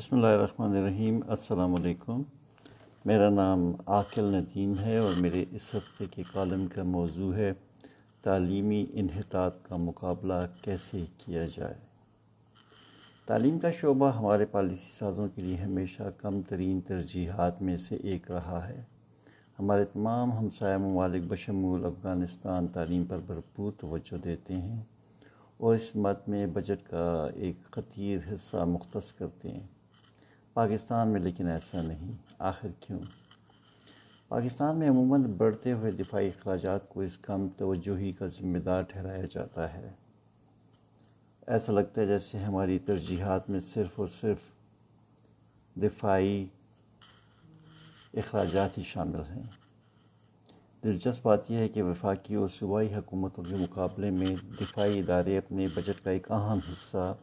بسم 0.00 0.16
اللہ 0.16 0.26
الرحمن 0.26 0.76
الرحیم، 0.76 1.20
السلام 1.28 1.74
علیکم۔ 1.74 2.22
میرا 3.04 3.30
نام 3.30 3.72
عاقل 3.86 4.24
ندیم 4.24 4.72
ہے 4.78 4.96
اور 4.98 5.12
میرے 5.20 5.44
اس 5.50 5.74
ہفتے 5.74 6.04
کے 6.06 6.22
کالم 6.32 6.66
کا 6.66 6.82
موضوع 6.82 7.34
ہے 7.34 7.52
تعلیمی 8.22 8.86
انحطاط 8.92 9.62
کا 9.62 9.76
مقابلہ 9.76 10.34
کیسے 10.62 11.04
کیا 11.16 11.44
جائے۔ 11.44 11.74
تعلیم 13.26 13.58
کا 13.58 13.70
شعبہ 13.70 14.10
ہمارے 14.10 14.44
پالیسی 14.44 14.92
سازوں 14.92 15.28
کے 15.28 15.42
لیے 15.42 15.56
ہمیشہ 15.56 16.02
کم 16.18 16.42
ترین 16.42 16.80
ترجیحات 16.80 17.62
میں 17.62 17.76
سے 17.76 17.96
ایک 17.96 18.30
رہا 18.30 18.68
ہے۔ 18.68 18.82
ہمارے 19.58 19.84
تمام 19.84 20.32
ہمسایہ 20.38 20.76
ممالک 20.76 21.22
بشمول 21.28 21.84
افغانستان 21.84 22.68
تعلیم 22.68 23.04
پر 23.04 23.18
بھرپور 23.26 23.72
توجہ 23.72 24.16
دیتے 24.24 24.54
ہیں 24.54 24.82
اور 25.56 25.74
اس 25.74 25.96
مت 25.96 26.28
میں 26.28 26.46
بجٹ 26.46 26.88
کا 26.90 27.28
ایک 27.34 27.56
خطیر 27.70 28.18
حصہ 28.32 28.56
مختص 28.56 29.12
کرتے 29.12 29.50
ہیں۔ 29.50 29.79
پاکستان 30.60 31.08
میں، 31.08 31.20
لیکن 31.20 31.48
ایسا 31.48 31.82
نہیں۔ 31.82 32.12
آخر 32.38 32.68
کیوں؟ 32.80 33.00
پاکستان 34.28 34.78
میں 34.78 34.88
عموماً 34.88 35.22
بڑھتے 35.22 35.72
ہوئے 35.72 35.90
دفاعی 35.90 36.28
اخراجات 36.28 36.88
کو 36.88 37.00
اس 37.00 37.18
کم 37.18 37.48
توجہی 37.56 38.12
کا 38.12 38.26
ذمہ 38.26 38.58
دار 38.58 38.80
ٹھہرایا 38.80 39.24
جاتا 39.30 39.74
ہے۔ 39.74 39.90
ایسا 41.46 41.72
لگتا 41.72 42.00
ہے 42.00 42.06
جیسے 42.06 42.38
ہماری 42.38 42.78
ترجیحات 42.78 43.50
میں 43.50 43.60
صرف 43.60 44.00
اور 44.00 44.06
صرف 44.06 44.40
دفاعی 45.76 46.46
اخراجات 48.14 48.78
ہی 48.78 48.82
شامل 48.82 49.20
ہیں۔ 49.20 49.42
دلچسپ 50.84 51.26
بات 51.26 51.50
یہ 51.50 51.56
ہے 51.56 51.68
کہ 51.68 51.82
وفاقی 51.82 52.34
اور 52.34 52.48
صوبائی 52.48 52.94
حکومتوں 52.94 53.44
کے 53.44 53.56
مقابلے 53.56 54.10
میں 54.10 54.36
دفاعی 54.60 54.98
ادارے 54.98 55.38
اپنے 55.38 55.66
بجٹ 55.76 56.04
کا 56.04 56.10
ایک 56.10 56.30
اہم 56.30 56.58
حصہ 56.72 57.16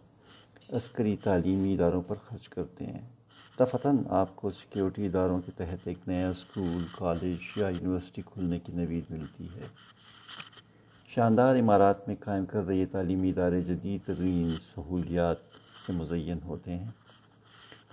عسکری 0.69 1.15
تعلیمی 1.23 1.73
اداروں 1.73 2.01
پر 2.01 2.15
خرچ 2.15 2.49
کرتے 2.49 2.85
ہیں۔ 2.85 3.16
دفتاً 3.59 3.97
آپ 4.09 4.35
کو 4.35 4.51
سیکیورٹی 4.51 5.05
اداروں 5.05 5.39
کے 5.39 5.51
تحت 5.55 5.87
ایک 5.87 5.97
نیا 6.07 6.29
اسکول 6.29 6.83
کالج 6.91 7.37
یا 7.55 7.69
یونیورسٹی 7.69 8.21
کھلنے 8.25 8.59
کی 8.59 8.71
نوید 8.71 9.03
ملتی 9.09 9.45
ہے۔ 9.45 9.67
شاندار 11.15 11.55
عمارات 11.55 12.07
میں 12.07 12.15
قائم 12.19 12.45
کردہ 12.45 12.71
یہ 12.71 12.85
تعلیمی 12.91 13.29
ادارے 13.29 13.61
جدید 13.61 14.07
ترین 14.07 14.51
سہولیات 14.59 15.37
سے 15.85 15.93
مزین 15.93 16.37
ہوتے 16.45 16.71
ہیں۔ 16.71 16.91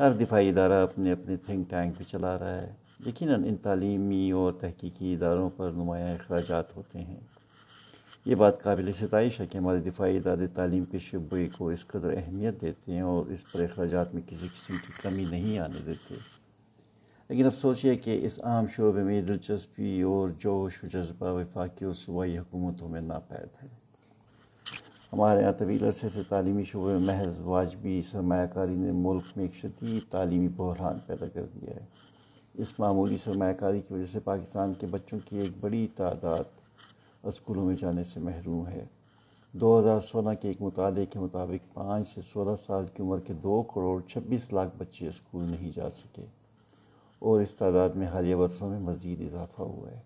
ہر 0.01 0.13
دفاعی 0.13 0.49
ادارہ 0.49 0.83
اپنے 0.83 1.13
اپنے 1.13 1.37
تھنک 1.37 1.71
ٹینک 1.71 1.97
بھی 1.97 2.05
چلا 2.05 2.39
رہا 2.39 2.63
ہے۔ 2.63 2.73
یقیناً 3.07 3.45
ان 3.45 3.57
تعلیمی 3.57 4.31
اور 4.31 4.53
تحقیقی 4.53 5.15
اداروں 5.15 5.51
پر 5.51 5.71
نمایاں 5.71 6.15
اخراجات 6.15 6.77
ہوتے 6.77 6.99
ہیں۔ 6.99 7.21
یہ 8.25 8.35
بات 8.35 8.63
قابل 8.63 8.93
ستائش 8.93 9.41
ہے 9.41 9.47
کہ 9.47 9.59
ہمارے 9.59 9.81
دفاعی 9.81 10.17
ادارے 10.17 10.47
تعلیم 10.47 10.85
کے 10.85 10.99
شعبے 10.99 11.49
کو 11.59 11.69
اس 11.69 11.87
قدر 11.87 12.15
اہمیت 12.17 12.61
دیتے 12.61 12.93
ہیں 12.93 13.01
اور 13.01 13.27
اس 13.27 13.53
پر 13.53 13.61
اخراجات 13.61 14.15
میں 14.15 14.23
کسی 14.27 14.49
قسم 14.49 14.75
کی 14.87 14.93
کمی 15.03 15.25
نہیں 15.31 15.59
آنے 15.59 15.79
دیتے۔ 15.87 16.15
لیکن 17.29 17.47
افسوس 17.47 17.85
یہ 17.85 17.95
کہ 17.95 18.27
اس 18.27 18.41
عام 18.43 18.65
شعبے 18.77 19.03
میں 19.03 19.23
دلچسپی 19.23 20.03
اور 20.03 20.29
جوش 20.39 20.85
و 20.85 20.87
جذبہ 20.87 21.33
وفاقی 21.33 21.85
اور 21.85 21.95
صوبائی 21.95 22.39
حکومتوں 22.39 22.89
میں 22.89 23.01
ناپید 23.01 23.63
ہے۔ 23.63 23.69
ہمارے 25.13 25.43
یہاں 25.43 25.53
طویل 25.53 25.85
عرصے 25.85 26.09
سے 26.09 26.23
تعلیمی 26.29 26.65
شعبے 26.65 26.99
میں 26.99 27.07
محض 27.07 27.41
واجبی 27.41 28.03
سرمایہ 28.03 28.47
کاری 28.47 28.75
نے 28.75 28.93
ملک 28.93 29.23
میں 29.37 29.45
ایک 29.45 29.55
شدید 29.55 30.11
تعلیمی 30.11 30.49
بحران 30.49 30.99
پیدا 31.07 31.27
کر 31.29 31.45
دیا 31.55 31.75
ہے۔ 31.77 31.85
اس 32.55 32.81
معمولی 32.81 33.17
سرمایہ 33.17 33.53
کاری 33.53 33.81
کی 33.81 33.95
وجہ 33.95 34.07
سے 34.07 34.21
پاکستان 34.21 34.75
کے 34.75 34.87
بچوں 34.87 35.19
کی 35.25 35.39
ایک 35.39 35.51
بڑی 35.61 35.87
تعداد 35.97 36.64
اسکولوں 37.25 37.65
میں 37.65 37.75
جانے 37.75 38.05
سے 38.05 38.21
محروم 38.21 38.67
ہے۔ 38.67 38.85
دو 39.53 39.79
ہزار 39.79 40.01
سولہ 40.01 40.35
کے 40.41 40.49
ایک 40.49 40.63
مطالعے 40.63 41.07
کے 41.07 41.19
مطابق 41.19 41.75
پانچ 41.75 42.09
سے 42.09 42.21
سولہ 42.23 42.57
سال 42.57 42.85
کی 42.95 43.03
عمر 43.03 43.21
کے 43.21 43.33
دو 43.33 43.63
کروڑ 43.63 44.01
چھبیس 44.01 44.53
لاکھ 44.53 44.77
بچے 44.79 45.09
اسکول 45.09 45.45
نہیں 45.51 45.71
جا 45.75 45.91
سکے 45.91 46.27
اور 47.19 47.41
اس 47.41 47.55
تعداد 47.55 47.89
میں 47.89 48.07
حالیہ 48.07 48.37
برسوں 48.37 48.71
میں 48.71 48.79
مزید 48.79 49.21
اضافہ 49.21 49.63
ہوا 49.63 49.91
ہے۔ 49.91 50.01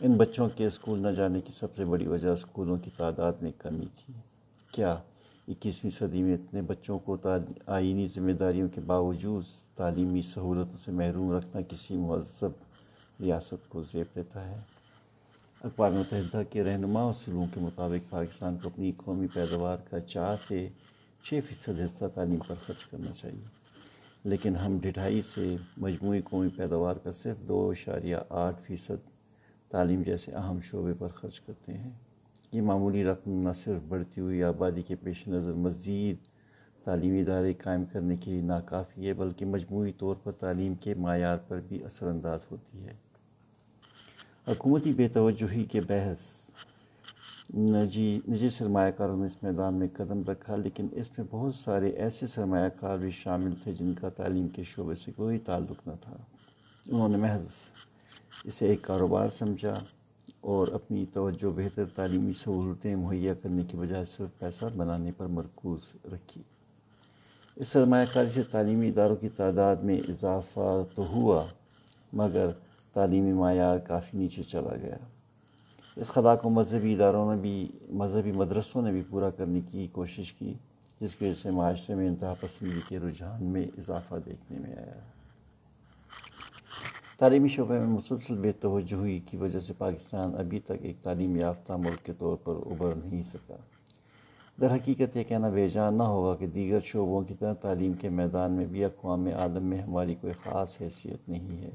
ان 0.00 0.12
بچوں 0.12 0.48
کے 0.56 0.66
اسکول 0.66 0.98
نہ 0.98 1.08
جانے 1.08 1.40
کی 1.40 1.52
سب 1.52 1.76
سے 1.76 1.84
بڑی 1.84 2.06
وجہ 2.06 2.28
اسکولوں 2.28 2.76
کی 2.76 2.90
تعداد 2.96 3.32
میں 3.40 3.52
کمی 3.58 3.86
تھی۔ 3.86 4.14
کیا 4.72 4.96
اکیسویں 5.48 5.90
صدی 5.90 6.22
میں 6.22 6.34
اتنے 6.34 6.62
بچوں 6.62 6.98
کو 6.98 7.16
آئینی 7.66 8.06
ذمہ 8.06 8.32
داریوں 8.32 8.68
کے 8.74 8.80
باوجود 8.80 9.44
تعلیمی 9.76 10.22
سہولتوں 10.22 10.78
سے 10.84 10.92
محروم 10.92 11.32
رکھنا 11.32 11.60
کسی 11.68 11.96
مہذب 11.96 12.50
ریاست 13.22 13.68
کو 13.68 13.82
زیب 13.82 14.16
دیتا 14.16 14.48
ہے؟ 14.48 14.60
اقوام 15.64 15.94
متحدہ 15.94 16.42
کے 16.50 16.64
رہنما 16.64 17.08
اصولوں 17.08 17.46
کے 17.54 17.60
مطابق 17.60 18.10
پاکستان 18.10 18.56
کو 18.62 18.68
اپنی 18.68 18.92
قومی 18.96 19.26
پیداوار 19.26 19.76
کا 19.90 20.00
چار 20.00 20.36
سے 20.48 20.68
چھ 21.22 21.40
فیصد 21.48 21.80
حصہ 21.84 22.04
تعلیم 22.14 22.38
پر 22.48 22.54
خرچ 22.66 22.84
کرنا 22.84 23.12
چاہیے۔ 23.12 23.44
لیکن 24.24 24.56
ہم 24.56 24.78
ڈھائی 24.82 25.22
سے 25.22 25.56
مجموعی 25.76 26.20
قومی 26.20 26.48
پیداوار 26.48 26.96
کا 26.96 27.10
صرف 27.10 27.48
دو 27.48 27.70
اشاریہ 27.70 28.16
آٹھ 28.28 28.62
فیصد 28.62 29.08
تعلیم 29.70 30.02
جیسے 30.02 30.32
اہم 30.32 30.60
شعبے 30.60 30.92
پر 30.98 31.08
خرچ 31.08 31.40
کرتے 31.40 31.74
ہیں۔ 31.74 31.90
یہ 32.52 32.62
معمولی 32.62 33.04
رقم 33.04 33.40
نہ 33.44 33.52
صرف 33.52 33.82
بڑھتی 33.88 34.20
ہوئی 34.20 34.42
آبادی 34.42 34.82
کے 34.82 34.96
پیش 34.96 35.28
نظر 35.28 35.52
مزید 35.52 36.16
تعلیمی 36.84 37.20
ادارے 37.20 37.54
قائم 37.54 37.84
کرنے 37.84 38.16
کے 38.16 38.30
لیے 38.30 38.42
ناکافی 38.42 39.08
ہے، 39.08 39.12
بلکہ 39.12 39.44
مجموعی 39.44 39.92
طور 39.92 40.16
پر 40.22 40.32
تعلیم 40.32 40.74
کے 40.74 40.94
معیار 40.94 41.36
پر 41.48 41.60
بھی 41.68 41.84
اثر 41.84 42.06
انداز 42.06 42.46
ہوتی 42.50 42.84
ہے۔ 42.84 43.13
حکومتی 44.46 44.92
بے 44.92 45.08
توجہی 45.08 45.64
کے 45.64 45.80
بحث 45.80 46.22
نجی 47.54 48.20
نجی 48.28 48.48
سرمایہ 48.48 48.90
کاروں 48.90 49.16
نے 49.16 49.26
اس 49.26 49.42
میدان 49.42 49.74
میں 49.74 49.86
قدم 49.92 50.22
رکھا، 50.28 50.56
لیکن 50.56 50.86
اس 50.92 51.10
میں 51.18 51.26
بہت 51.30 51.54
سارے 51.54 51.90
ایسے 51.90 52.26
سرمایہ 52.26 52.68
کار 52.80 52.98
بھی 52.98 53.10
شامل 53.10 53.54
تھے 53.62 53.72
جن 53.72 53.92
کا 53.94 54.08
تعلیم 54.08 54.48
کے 54.48 54.62
شعبے 54.62 54.94
سے 54.94 55.12
کوئی 55.16 55.38
تعلق 55.38 55.86
نہ 55.86 55.92
تھا۔ 56.00 56.16
انہوں 56.86 57.08
نے 57.08 57.16
محض 57.16 57.46
اسے 58.44 58.68
ایک 58.68 58.82
کاروبار 58.82 59.28
سمجھا 59.28 59.74
اور 60.40 60.68
اپنی 60.68 61.04
توجہ 61.12 61.50
بہتر 61.56 61.84
تعلیمی 61.94 62.32
سہولتیں 62.32 62.94
مہیا 62.96 63.34
کرنے 63.42 63.62
کی 63.68 63.76
بجائے 63.76 64.04
صرف 64.04 64.38
پیسہ 64.38 64.64
بنانے 64.76 65.12
پر 65.16 65.26
مرکوز 65.26 65.80
رکھی۔ 66.12 66.42
اس 67.56 67.68
سرمایہ 67.68 68.12
کاری 68.12 68.28
سے 68.28 68.42
تعلیمی 68.42 68.88
اداروں 68.88 69.16
کی 69.16 69.28
تعداد 69.28 69.76
میں 69.76 69.98
اضافہ 70.08 70.82
تو 70.94 71.08
ہوا، 71.08 71.44
مگر 72.12 72.48
تعلیمی 72.94 73.32
معیار 73.32 73.78
کافی 73.78 74.18
نیچے 74.18 74.42
چلا 74.42 74.76
گیا۔ 74.82 74.96
اس 75.96 76.06
خلا 76.06 76.36
کو 76.36 76.50
مذہبی 76.50 76.94
اداروں 76.94 77.34
نے 77.34 77.40
بھی، 77.40 77.68
مذہبی 77.90 78.32
مدرسوں 78.32 78.82
نے 78.82 78.90
بھی 78.90 79.02
پورا 79.10 79.30
کرنے 79.30 79.60
کی 79.70 79.86
کوشش 79.92 80.32
کی، 80.32 80.54
جس 81.00 81.14
کی 81.14 81.24
وجہ 81.24 81.34
سے 81.34 81.50
معاشرے 81.50 81.94
میں 81.94 82.08
انتہا 82.08 82.32
پسندی 82.40 82.80
کے 82.88 82.98
رجحان 82.98 83.44
میں 83.44 83.62
اضافہ 83.62 84.14
دیکھنے 84.26 84.58
میں 84.58 84.76
آیا۔ 84.76 85.00
تعلیمی 87.18 87.48
شعبے 87.48 87.78
میں 87.78 87.86
مسلسل 87.86 88.34
بے 88.34 88.52
توجہی 88.52 89.18
کی 89.18 89.36
وجہ 89.36 89.58
سے 89.58 89.72
پاکستان 89.78 90.34
ابھی 90.38 90.60
تک 90.60 90.72
ایک 90.80 90.96
تعلیم 91.02 91.36
یافتہ 91.36 91.72
ملک 91.72 92.04
کے 92.04 92.12
طور 92.18 92.36
پر 92.36 92.54
ابھر 92.66 92.94
نہیں 93.04 93.22
سکا۔ 93.22 93.56
در 94.60 94.74
حقیقت 94.74 95.16
یہ 95.16 95.22
کہنا 95.22 95.48
بے 95.48 95.68
جان 95.68 95.98
نہ 95.98 96.02
ہوگا 96.02 96.36
کہ 96.36 96.46
دیگر 96.46 96.78
شعبوں 96.84 97.22
کی 97.22 97.34
طرح 97.34 97.52
تعلیم 97.52 97.92
کے 97.92 98.08
میدان 98.08 98.52
میں 98.52 98.66
بھی 98.66 98.84
اقوام 98.84 99.26
عالم 99.26 99.64
میں 99.66 99.78
ہماری 99.78 100.14
کوئی 100.14 100.32
خاص 100.32 100.80
حیثیت 100.80 101.28
نہیں 101.28 101.62
ہے۔ 101.62 101.70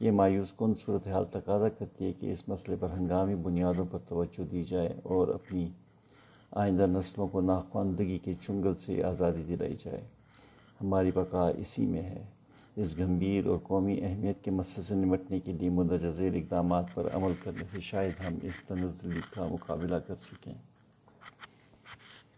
یہ 0.00 0.10
مایوس 0.10 0.52
کن 0.52 0.74
صورتحال 0.74 1.24
تقاضا 1.30 1.68
کرتی 1.68 2.04
ہے 2.04 2.12
کہ 2.12 2.32
اس 2.32 2.48
مسئلے 2.48 2.76
پر 2.80 2.90
ہنگامی 2.90 3.34
بنیادوں 3.34 3.84
پر 3.90 3.98
توجہ 4.08 4.50
دی 4.50 4.62
جائے 4.62 4.94
اور 5.02 5.28
اپنی 5.28 5.68
آئندہ 6.50 6.86
نسلوں 6.86 7.28
کو 7.28 7.40
ناخواندگی 7.40 8.18
کے 8.18 8.32
چنگل 8.32 8.74
سے 8.74 9.04
آزادی 9.04 9.42
دلائی 9.48 9.76
جائے۔ 9.84 10.00
ہماری 10.80 11.10
بقا 11.14 11.48
اسی 11.48 11.86
میں 11.86 12.02
ہے۔ 12.02 12.24
اس 12.76 12.98
گمبھیر 12.98 13.46
اور 13.46 13.58
قومی 13.62 14.00
اہمیت 14.02 14.44
کے 14.44 14.50
مسئلے 14.50 14.82
سے 14.82 14.94
نمٹنے 14.94 15.40
کے 15.40 15.52
لیے 15.52 15.70
مندرجہ 15.70 16.08
ذیل 16.08 16.34
اقدامات 16.34 16.84
پر 16.94 17.08
عمل 17.14 17.32
کرنے 17.44 17.64
سے 17.70 17.80
شاید 17.80 18.12
ہم 18.20 18.38
اس 18.42 18.60
تنزلی 18.66 19.20
کا 19.30 19.46
مقابلہ 19.46 19.96
کر 19.96 20.14
سکیں۔ 20.14 20.54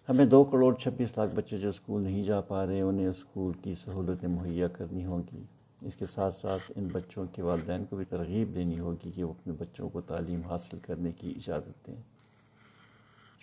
ہمیں 0.08 0.26
دو 0.26 0.44
کروڑ 0.44 0.74
چھبیس 0.74 1.18
لاکھ 1.18 1.34
بچے 1.34 1.56
جو 1.56 1.68
اسکول 1.68 2.02
نہیں 2.02 2.22
جا 2.22 2.40
پا 2.40 2.66
رہے، 2.66 2.80
انہیں 2.80 3.06
اسکول 3.06 3.52
کی 3.62 3.74
سہولتیں 3.74 4.28
مہیا 4.28 4.68
کرنی 4.68 5.04
ہوں 5.04 5.22
گی۔ 5.32 5.42
اس 5.82 5.96
کے 5.96 6.06
ساتھ 6.06 6.34
ساتھ 6.34 6.72
ان 6.76 6.88
بچوں 6.92 7.26
کے 7.32 7.42
والدین 7.42 7.84
کو 7.84 7.96
بھی 7.96 8.04
ترغیب 8.04 8.54
دینی 8.54 8.78
ہوگی 8.78 9.10
کہ 9.10 9.24
وہ 9.24 9.30
اپنے 9.30 9.52
بچوں 9.52 9.88
کو 9.88 10.00
تعلیم 10.00 10.40
حاصل 10.40 10.78
کرنے 10.82 11.12
کی 11.12 11.30
اجازت 11.30 11.86
دیں۔ 11.86 11.94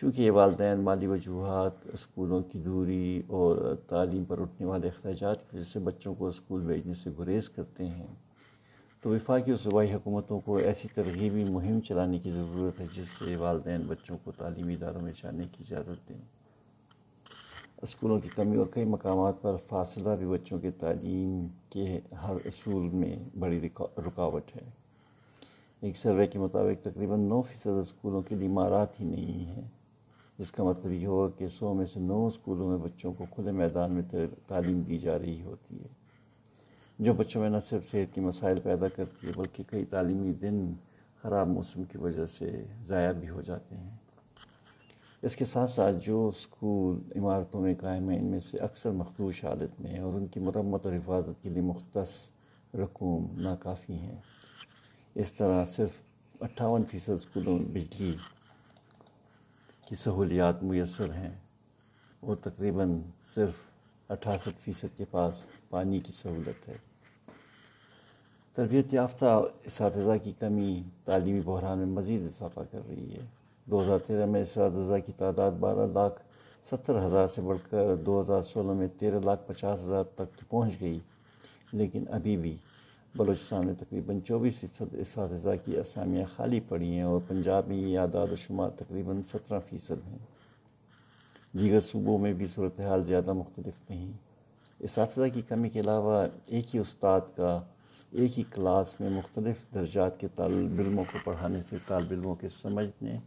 چونکہ 0.01 0.21
یہ 0.21 0.31
والدین 0.31 0.79
مالی 0.79 1.07
وجوہات، 1.07 1.71
اسکولوں 1.93 2.41
کی 2.41 2.59
دوری 2.59 3.21
اور 3.27 3.75
تعلیم 3.87 4.23
پر 4.23 4.41
اٹھنے 4.41 4.67
والے 4.67 4.87
اخراجات 4.87 5.51
کی 5.51 5.57
وجہ 5.57 5.65
سے 5.65 5.79
بچوں 5.79 6.15
کو 6.15 6.27
اسکول 6.27 6.61
بھیجنے 6.61 6.93
سے 6.93 7.09
گریز 7.19 7.49
کرتے 7.49 7.85
ہیں۔ 7.85 8.07
تو 9.01 9.09
وفاقی 9.09 9.51
اور 9.51 9.59
صوبائی 9.59 9.93
حکومتوں 9.93 10.39
کو 10.39 10.57
ایسی 10.57 10.87
ترغیبی 10.87 11.43
مہم 11.43 11.79
چلانے 11.79 12.19
کی 12.19 12.31
ضرورت 12.31 12.79
ہے 12.79 12.85
جس 12.93 13.07
سے 13.07 13.35
والدین 13.35 13.81
بچوں 13.81 14.17
کو 14.23 14.31
تعلیمی 14.31 14.73
اداروں 14.73 15.01
میں 15.01 15.11
جانے 15.15 15.43
کی 15.51 15.57
اجازت 15.59 16.09
دیں۔ 16.09 16.44
اسکولوں 17.85 18.19
کی 18.19 18.29
کمی 18.35 18.57
اور 18.57 18.65
کئی 18.71 18.85
مقامات 18.85 19.41
پر 19.41 19.55
فاصلہ 19.57 20.09
بھی 20.09 20.25
بچوں 20.27 20.59
کے 20.59 20.71
تعلیم 20.71 21.47
کے 21.69 21.99
ہر 22.23 22.35
اصول 22.45 22.89
میں 22.89 23.15
بڑی 23.39 23.59
رکاوٹ 23.97 24.55
ہے۔ 24.55 24.69
ایک 25.81 25.97
سروے 25.97 26.27
کے 26.27 26.39
مطابق 26.39 26.85
تقریباً 26.85 27.19
نو 27.19 27.41
فیصد 27.41 27.77
اسکولوں 27.79 28.21
کے 28.21 28.35
لیے 28.35 28.47
عمارات 28.47 28.99
ہی 28.99 29.05
نہیں 29.05 29.45
ہیں، 29.45 29.61
جس 30.37 30.51
کا 30.51 30.63
مطلب 30.63 30.91
یہ 30.91 31.07
ہوگا 31.07 31.29
کہ 31.37 31.47
سو 31.47 31.73
میں 31.73 31.85
سے 31.85 31.99
نو 31.99 32.25
اسکولوں 32.27 32.69
میں 32.69 32.77
بچوں 32.77 33.13
کو 33.13 33.25
کھلے 33.35 33.51
میدان 33.51 33.91
میں 33.91 34.03
تعلیم 34.47 34.81
دی 34.81 34.97
جا 34.97 35.19
رہی 35.19 35.41
ہوتی 35.41 35.79
ہے۔ 35.79 35.87
جو 36.99 37.13
بچوں 37.13 37.41
میں 37.41 37.49
نہ 37.49 37.57
صرف 37.69 37.91
صحت 37.91 38.15
کی 38.15 38.21
مسائل 38.21 38.59
پیدا 38.59 38.87
کرتی 38.87 39.27
ہے، 39.27 39.31
بلکہ 39.35 39.63
کئی 39.69 39.85
تعلیمی 39.85 40.33
دن 40.33 40.73
خراب 41.21 41.47
موسم 41.47 41.83
کی 41.83 41.97
وجہ 41.97 42.25
سے 42.25 42.63
ضائع 42.79 43.11
بھی 43.11 43.29
ہو 43.29 43.41
جاتے 43.41 43.75
ہیں۔ 43.75 44.04
اس 45.25 45.35
کے 45.35 45.45
ساتھ 45.45 45.69
ساتھ 45.69 45.95
جو 46.05 46.27
اسکول، 46.27 47.19
عمارتوں 47.19 47.61
میں، 47.61 47.75
قائم 47.81 48.09
ہیں 48.09 48.19
ان 48.19 48.25
میں 48.25 48.39
سے 48.39 48.57
اکثر 48.57 48.91
مخدوش 48.91 49.45
حالت 49.45 49.81
میں 49.81 49.91
ہیں 49.91 49.99
اور 49.99 50.13
ان 50.13 50.27
کی 50.27 50.39
مرمت 50.39 50.85
اور 50.85 50.93
حفاظت 50.93 51.43
کے 51.43 51.49
لیے 51.49 51.61
مختص 51.61 52.31
رقوم 52.73 53.27
ناکافی 53.39 53.93
ہیں۔ 53.93 54.15
اس 55.15 55.33
طرح 55.33 55.65
صرف 55.65 55.89
اٹھاون 56.41 56.83
فیصد 56.83 57.09
اسکولوں 57.09 57.57
میں 57.57 57.65
بجلی 57.65 58.15
کی 59.85 59.95
سہولیات 59.95 60.63
میسر 60.63 61.13
ہیں 61.13 61.33
اور 62.19 62.35
تقریباً 62.35 63.01
صرف 63.23 63.53
اٹھاسٹھ 64.09 64.59
فیصد 64.59 64.97
کے 64.97 65.05
پاس 65.05 65.47
پانی 65.69 65.99
کی 65.99 66.11
سہولت 66.11 66.69
ہے۔ 66.69 66.77
تربیت 68.53 68.93
یافتہ 68.93 69.41
اساتذہ 69.63 70.17
کی 70.23 70.33
کمی 70.39 70.83
تعلیمی 71.05 71.41
بحران 71.41 71.77
میں 71.77 71.85
مزید 71.85 72.21
اضافہ 72.21 72.61
کر 72.71 72.79
رہی 72.87 73.13
ہے۔ 73.13 73.34
دو 73.67 73.81
ہزار 73.83 73.99
تیرہ 73.99 74.25
میں 74.25 74.41
اساتذہ 74.41 74.95
کی 75.05 75.11
تعداد 75.11 75.51
بارہ 75.51 75.85
لاکھ 75.93 76.21
ستر 76.65 77.05
ہزار 77.05 77.27
سے 77.27 77.41
بڑھ 77.41 77.57
کر 77.69 77.95
دو 77.95 78.19
ہزار 78.19 78.41
سولہ 78.41 78.71
میں 78.71 78.87
تیرہ 78.99 79.19
لاکھ 79.19 79.47
پچاس 79.47 79.83
ہزار 79.83 80.03
تک 80.03 80.49
پہنچ 80.49 80.79
گئی، 80.81 80.99
لیکن 81.73 82.03
ابھی 82.09 82.37
بھی 82.37 82.55
بلوچستان 83.15 83.65
میں 83.65 83.73
تقریباً 83.73 84.19
چوبیس 84.19 84.59
فیصد 84.59 84.95
اساتذہ 84.99 85.49
کی 85.65 85.77
اسامیاں 85.77 86.25
خالی 86.35 86.59
پڑی 86.59 86.87
ہیں 86.87 87.01
اور 87.01 87.19
پنجاب 87.27 87.67
میں 87.67 87.77
یہ 87.77 87.99
اعداد 87.99 88.31
و 88.31 88.35
شمار 88.35 88.69
تقریباً 88.69 89.21
سترہ 89.21 89.59
فیصد 89.59 90.07
ہیں۔ 90.07 90.17
دیگر 91.59 91.79
صوبوں 91.79 92.17
میں 92.17 92.33
بھی 92.33 92.45
صورتحال 92.45 93.03
زیادہ 93.03 93.33
مختلف 93.33 93.89
نہیں۔ 93.89 94.11
اساتذہ 94.79 95.27
کی 95.33 95.41
کمی 95.41 95.69
کے 95.69 95.79
علاوہ 95.79 96.25
ایک 96.49 96.75
ہی 96.75 96.79
استاد 96.79 97.21
کا 97.35 97.59
ایک 98.11 98.39
ہی 98.39 98.43
کلاس 98.51 98.99
میں 98.99 99.09
مختلف 99.09 99.65
درجات 99.73 100.19
کے 100.19 100.27
طالب 100.35 100.79
علموں 100.79 101.03
کو 101.11 101.17
پڑھانے 101.23 101.61
سے 101.61 101.77
طالب 101.87 102.11
علموں 102.11 102.35
کے 102.35 102.49
سمجھنے 102.49 103.17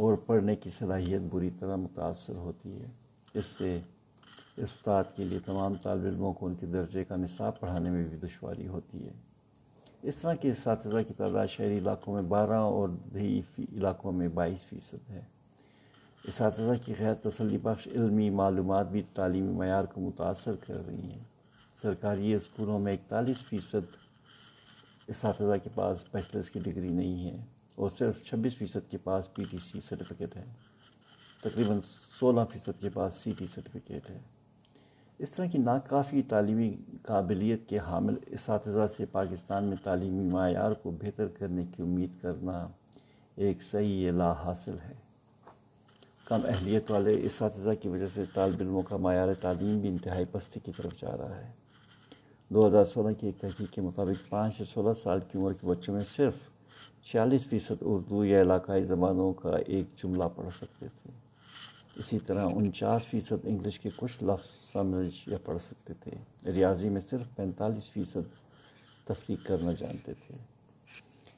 اور 0.00 0.16
پڑھنے 0.16 0.56
کی 0.56 0.70
صلاحیت 0.70 1.20
بری 1.30 1.50
طرح 1.58 1.76
متاثر 1.76 2.34
ہوتی 2.34 2.80
ہے۔ 2.80 2.86
اس 3.34 3.46
سے 3.46 3.80
استاد 4.56 5.04
کے 5.16 5.24
لیے 5.24 5.38
تمام 5.38 5.74
طالب 5.74 6.04
علموں 6.04 6.32
کو 6.32 6.46
ان 6.46 6.54
کے 6.54 6.66
درجے 6.66 7.04
کا 7.04 7.16
نصاب 7.16 7.60
پڑھانے 7.60 7.90
میں 7.90 8.04
بھی 8.04 8.16
دشواری 8.16 8.66
ہوتی 8.66 9.06
ہے۔ 9.06 9.12
اس 10.02 10.16
طرح 10.16 10.34
کے 10.34 10.50
اساتذہ 10.50 10.96
کی 11.08 11.14
تعداد 11.14 11.46
شہری 11.46 11.78
علاقوں 11.78 12.14
میں 12.14 12.22
بارہ 12.22 12.52
اور 12.52 12.88
دیہی 12.88 13.42
علاقوں 13.58 14.12
میں 14.12 14.28
بائیس 14.28 14.64
فیصد 14.64 15.10
ہے۔ 15.10 15.20
اساتذہ 16.24 16.72
کی 16.84 16.94
غیر 16.98 17.14
تسلی 17.14 17.58
بخش 17.58 17.86
علمی 17.86 18.30
معلومات 18.30 18.90
بھی 18.90 19.02
تعلیمی 19.14 19.52
معیار 19.52 19.84
کو 19.84 20.00
متاثر 20.00 20.52
کر 20.66 20.86
رہی 20.86 21.12
ہیں۔ 21.12 21.24
سرکاری 21.74 22.34
اسکولوں 22.34 22.78
میں 22.78 22.92
اکتالیس 22.92 23.42
فیصد 23.42 23.96
اساتذہ 25.06 25.56
کے 25.64 25.70
پاس 25.74 26.04
بیچلرس 26.12 26.50
کی 26.50 26.60
ڈگری 26.60 26.88
نہیں 26.88 27.30
ہے۔ 27.30 27.59
اور 27.80 27.90
صرف 27.90 28.24
چھبیس 28.24 28.56
فیصد 28.56 28.90
کے 28.90 28.98
پاس 28.98 29.34
پی 29.34 29.42
ٹی 29.50 29.58
سی 29.58 29.80
سرٹیفکیٹ 29.80 30.36
ہے۔ 30.36 30.44
تقریباً 31.42 31.80
سولہ 32.20 32.40
فیصد 32.52 32.80
کے 32.80 32.88
پاس 32.88 33.14
سی 33.14 33.32
ٹی 33.38 33.46
سرٹیفکیٹ 33.46 34.10
ہے۔ 34.10 34.18
اس 35.18 35.30
طرح 35.30 35.46
کی 35.46 35.58
ناکافی 35.58 36.22
تعلیمی 36.22 36.76
قابلیت 37.02 37.68
کے 37.68 37.78
حامل 37.78 38.14
اساتذہ 38.26 38.86
سے 38.86 39.06
پاکستان 39.06 39.64
میں 39.64 39.76
تعلیمی 39.82 40.24
معیار 40.24 40.72
کو 40.72 40.90
بہتر 40.90 41.26
کرنے 41.26 41.64
کی 41.76 41.82
امید 41.82 42.10
کرنا 42.22 42.68
ایک 43.36 43.62
صحیح 43.62 44.10
لا 44.10 44.32
حاصل 44.32 44.76
ہے۔ 44.84 44.94
کم 46.24 46.40
اہلیت 46.44 46.90
والے 46.90 47.26
اساتذہ 47.26 47.70
کی 47.82 47.88
وجہ 47.88 48.06
سے 48.06 48.24
طالب 48.34 48.60
علموں 48.60 48.82
کا 48.82 48.96
معیار 48.96 49.34
تعلیم 49.34 49.78
بھی 49.78 49.88
انتہائی 49.88 50.24
پستی 50.24 50.60
کی 50.60 50.72
طرف 50.76 51.00
جا 51.00 51.16
رہا 51.16 51.36
ہے۔ 51.36 51.52
دو 52.48 52.68
ہزار 52.68 52.84
سولہ 52.84 53.12
کی 53.12 53.26
ایک 53.26 53.38
تحقیق 53.38 53.72
کے 53.72 53.80
مطابق 53.80 54.28
پانچ 54.28 54.54
سے 54.54 54.64
سولہ 54.64 54.94
سال 55.02 55.20
کی 55.20 55.38
عمر 55.38 55.52
کے 55.52 55.66
بچوں 55.66 55.94
میں 55.94 56.04
صرف 56.04 56.34
چھیالیس 57.04 57.46
فیصد 57.48 57.80
اردو 57.80 58.24
یا 58.24 58.40
علاقائی 58.40 58.84
زبانوں 58.84 59.32
کا 59.32 59.56
ایک 59.66 59.86
جملہ 60.02 60.24
پڑھ 60.36 60.52
سکتے 60.52 60.86
تھے۔ 60.88 61.10
اسی 61.96 62.18
طرح 62.18 62.48
انچاس 62.54 63.06
فیصد 63.06 63.44
انگلش 63.44 63.80
کے 63.80 63.88
کچھ 63.96 64.24
لفظ 64.24 64.48
سمجھ 64.72 65.28
یا 65.28 65.38
پڑھ 65.44 65.58
سکتے 65.62 65.94
تھے۔ 66.00 66.10
ریاضی 66.52 66.88
میں 66.88 67.00
صرف 67.00 67.36
پینتالیس 67.36 67.90
فیصد 67.90 68.34
تفریق 69.04 69.46
کرنا 69.46 69.72
جانتے 69.72 70.12
تھے۔ 70.26 70.36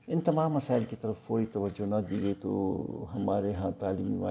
ان 0.06 0.20
تمام 0.20 0.52
مسائل 0.52 0.84
کی 0.84 0.96
طرف 1.00 1.14
فوری 1.26 1.46
توجہ 1.46 1.86
نہ 1.86 1.94
دی 2.10 2.22
گئی 2.22 2.34
تو 2.40 2.52
ہمارے 3.14 3.52
ہاں 3.52 3.70
تعلیمی 3.78 4.26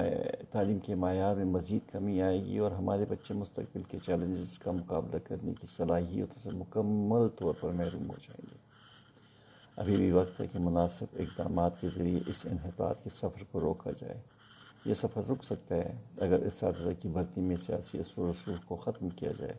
تعلیم 0.49 0.79
کے 0.79 0.95
معیار 0.95 1.35
میں 1.35 1.45
مزید 1.45 1.91
کمی 1.91 2.21
آئے 2.21 2.45
گی 2.45 2.57
اور 2.57 2.71
ہمارے 2.71 3.05
بچے 3.09 3.33
مستقبل 3.33 3.83
کے 3.83 3.97
چیلنجز 3.99 4.59
کا 4.59 4.71
مقابلہ 4.71 5.19
کرنے 5.27 5.53
کی 5.53 5.67
صلاحیت 5.67 6.39
سے 6.39 6.51
مکمل 6.51 7.27
طور 7.27 7.53
پر 7.59 7.69
محروم 7.69 8.09
ہو 8.09 8.15
جائیں 8.21 8.51
گے۔ 8.51 8.70
ابھی 9.75 9.95
بھی 9.95 10.11
وقت 10.11 10.41
ہے 10.41 10.47
کہ 10.47 10.59
مناسب 10.59 11.05
اقدامات 11.13 11.81
کے 11.81 11.87
ذریعے 11.95 12.19
اس 12.27 12.45
انحطاط 12.51 13.03
کے 13.03 13.09
سفر 13.09 13.43
کو 13.51 13.59
روکا 13.59 13.91
جائے۔ 13.91 14.21
یہ 14.85 14.93
سفر 14.93 15.21
رک 15.29 15.43
سکتا 15.43 15.75
ہے 15.75 15.95
اگر 16.17 16.39
اساتذہ 16.39 16.89
کی 16.99 17.07
بھرتی 17.07 17.41
میں 17.41 17.57
سیاسی 17.57 17.99
اثر 17.99 18.21
و 18.21 18.31
رسوخ 18.31 18.67
کو 18.67 18.75
ختم 18.75 19.09
کیا 19.09 19.31
جائے۔ 19.37 19.53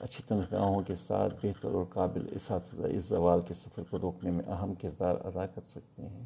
اچھی 0.00 0.24
تنخواہوں 0.26 0.82
کے 0.82 0.94
ساتھ 0.94 1.34
بہتر 1.42 1.68
اور 1.68 1.84
قابل 1.84 2.26
اساتذہ 2.30 2.86
اس 2.86 3.04
زوال 3.04 3.40
کے 3.48 3.54
سفر 3.54 3.82
کو 3.90 3.98
روکنے 4.02 4.30
میں 4.30 4.52
اہم 4.52 4.74
کردار 4.74 5.14
ادا 5.24 5.46
کر 5.46 5.60
سکتے 5.66 6.02
ہیں۔ 6.02 6.24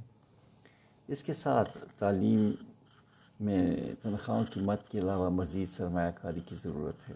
اس 1.08 1.22
کے 1.22 1.32
ساتھ 1.32 1.78
تعلیم 1.98 2.50
میں 3.40 3.76
تنخواہوں 4.02 4.44
کی 4.50 4.60
مت 4.60 4.88
کے 4.88 4.98
علاوہ 4.98 5.30
مزید 5.30 5.68
سرمایہ 5.68 6.10
کاری 6.22 6.40
کی 6.46 6.56
ضرورت 6.56 7.08
ہے، 7.08 7.14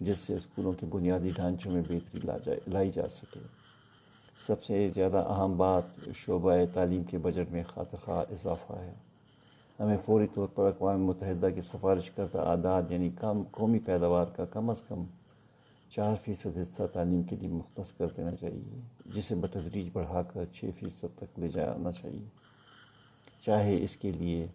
جس 0.00 0.18
سے 0.18 0.36
اسکولوں 0.36 0.72
کے 0.72 0.86
بنیادی 0.86 1.30
ڈھانچوں 1.30 1.72
میں 1.72 1.82
بہتری 1.88 2.20
لا 2.24 2.38
جائے، 2.38 2.60
لائی 2.66 2.90
جا 2.90 3.08
سکے۔ 3.08 3.57
سب 4.48 4.64
سے 4.64 4.90
زیادہ 4.94 5.16
اہم 5.16 5.56
بات 5.56 5.82
شعبہ 6.14 6.52
تعلیم 6.74 7.02
کے 7.04 7.18
بجٹ 7.18 7.52
میں 7.52 7.62
خاطر 7.68 7.96
خواہ 8.04 8.20
اضافہ 8.30 8.72
ہے۔ 8.72 8.94
ہمیں 9.80 9.96
فوری 10.06 10.26
طور 10.34 10.48
پر 10.54 10.66
اقوام 10.66 11.04
متحدہ 11.04 11.48
کی 11.54 11.60
سفارش 11.60 12.10
کرتا 12.10 12.42
اعداد 12.42 12.82
یعنی 12.90 13.10
کم، 13.20 13.42
قومی 13.50 13.78
پیداوار 13.78 14.26
کا 14.36 14.44
کم 14.44 14.70
از 14.70 14.82
کم 14.82 15.04
چار 15.90 16.14
فیصد 16.24 16.58
حصہ 16.62 16.82
تعلیم 16.92 17.22
کے 17.22 17.36
لیے 17.36 17.48
مختص 17.48 17.92
کر 17.92 18.06
دینا 18.16 18.30
چاہیے، 18.30 18.80
جسے 19.06 19.34
بتدریج 19.34 19.90
بڑھا 19.92 20.22
کر 20.22 20.44
چھ 20.52 20.64
فیصد 20.78 21.18
تک 21.18 21.38
لے 21.38 21.48
جانا 21.48 21.92
چاہیے۔ 21.92 22.28
چاہے 23.40 23.82
اس 23.82 23.96
کے 23.96 24.12
لیے 24.12 24.46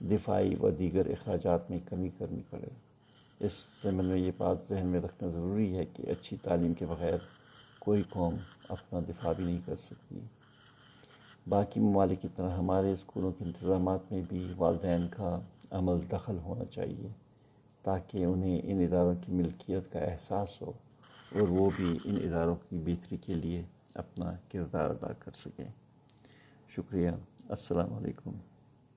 دفاعی 0.00 0.54
و 0.62 0.70
دیگر 0.70 1.06
اخراجات 1.06 1.70
میں 1.70 1.78
کمی 1.88 2.08
کرنی 2.18 2.42
پڑے۔ 2.50 2.68
اس 3.40 3.80
ضمن 3.84 4.04
میں 4.04 4.18
یہ 4.18 4.30
بات 4.38 4.56
ذہن 4.68 4.86
میں 4.86 5.00
رکھنا 5.00 5.28
ضروری 5.28 5.76
ہے 5.76 5.84
کہ 5.84 6.10
اچھی 6.10 6.36
تعلیم 6.42 6.74
کے 6.74 6.86
بغیر 6.86 7.16
کوئی 7.86 8.02
قوم 8.10 8.36
اپنا 8.68 9.00
دفاع 9.08 9.32
بھی 9.32 9.44
نہیں 9.44 9.60
کر 9.66 9.74
سکتی۔ 9.74 10.18
باقی 11.48 11.80
ممالک 11.80 12.22
کی 12.22 12.28
طرح 12.36 12.50
ہمارے 12.50 12.92
اسکولوں 12.92 13.32
کے 13.32 13.44
انتظامات 13.44 14.12
میں 14.12 14.22
بھی 14.28 14.52
والدین 14.56 15.08
کا 15.08 15.40
عمل 15.70 16.10
دخل 16.12 16.38
ہونا 16.38 16.64
چاہیے 16.64 17.08
تاکہ 17.82 18.24
انہیں 18.24 18.60
ان 18.64 18.80
اداروں 18.80 19.14
کی 19.26 19.32
ملکیت 19.32 19.92
کا 19.92 19.98
احساس 19.98 20.62
ہو 20.62 20.72
اور 21.32 21.48
وہ 21.48 21.70
بھی 21.76 21.98
ان 22.04 22.16
اداروں 22.24 22.56
کی 22.56 22.78
بہتری 22.86 23.16
کے 23.16 23.34
لیے 23.34 23.62
اپنا 23.94 24.32
کردار 24.52 24.90
ادا 24.90 25.12
کر 25.12 25.30
سکیں۔ 25.34 25.68
شکریہ۔ 26.76 27.10
السلام 27.48 27.94
علیکم۔ 27.94 28.30